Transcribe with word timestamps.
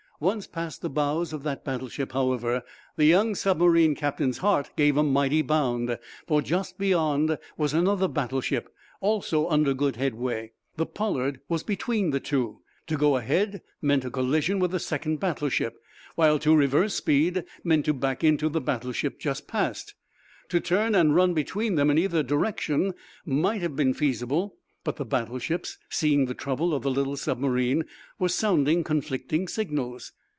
Once 0.23 0.45
past 0.45 0.83
the 0.83 0.89
bows 0.91 1.33
of 1.33 1.41
that 1.41 1.65
battleship, 1.65 2.11
however, 2.11 2.61
the 2.95 3.05
young 3.05 3.33
submarine 3.33 3.95
captain's 3.95 4.37
heart 4.37 4.69
gave 4.77 4.95
a 4.95 5.01
mighty 5.01 5.41
bound. 5.41 5.97
For, 6.27 6.43
just 6.43 6.77
beyond, 6.77 7.39
was 7.57 7.73
another 7.73 8.07
battleship, 8.07 8.71
also 8.99 9.47
under 9.49 9.73
good 9.73 9.95
headway. 9.95 10.51
The 10.77 10.85
"Pollard" 10.85 11.39
was 11.49 11.63
between 11.63 12.11
the 12.11 12.19
two. 12.19 12.61
To 12.85 12.97
go 12.97 13.17
ahead 13.17 13.63
meant 13.81 14.05
a 14.05 14.11
collision 14.11 14.59
with 14.59 14.69
the 14.69 14.79
second 14.79 15.19
battleship, 15.19 15.81
while 16.13 16.37
to 16.37 16.55
reverse 16.55 16.93
speed 16.93 17.43
meant 17.63 17.85
to 17.85 17.93
back 17.95 18.23
into 18.23 18.47
the 18.47 18.61
battleship 18.61 19.17
just 19.19 19.47
passed. 19.47 19.95
To 20.49 20.59
turn 20.59 20.93
and 20.93 21.15
run 21.15 21.33
between 21.33 21.73
them 21.77 21.89
in 21.89 21.97
either 21.97 22.21
direction 22.21 22.93
might 23.25 23.61
have 23.63 23.75
been 23.75 23.95
feasible, 23.95 24.55
but 24.83 24.95
the 24.95 25.05
battleships, 25.05 25.77
seeing 25.89 26.25
the 26.25 26.33
trouble 26.33 26.73
of 26.73 26.81
the 26.81 26.89
little 26.89 27.15
submarine, 27.15 27.85
were 28.17 28.27
sounding 28.27 28.83
conflicting 28.83 29.47
signals. 29.47 30.11